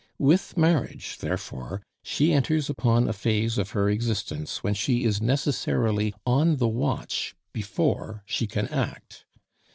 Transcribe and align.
With 0.17 0.57
marriage, 0.57 1.19
therefore, 1.19 1.83
she 2.01 2.33
enters 2.33 2.71
upon 2.71 3.07
a 3.07 3.13
phase 3.13 3.59
of 3.59 3.69
her 3.77 3.87
existence 3.87 4.63
when 4.63 4.73
she 4.73 5.03
is 5.03 5.21
necessarily 5.21 6.11
on 6.25 6.57
the 6.57 6.67
watch 6.67 7.35
before 7.53 8.23
she 8.25 8.47
can 8.47 8.67
act. 8.69 9.25